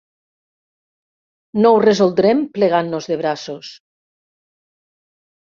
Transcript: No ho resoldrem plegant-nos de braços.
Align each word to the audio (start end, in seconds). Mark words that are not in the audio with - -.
No 1.63 1.71
ho 1.75 1.81
resoldrem 1.83 2.41
plegant-nos 2.57 3.09
de 3.13 3.19
braços. 3.21 3.71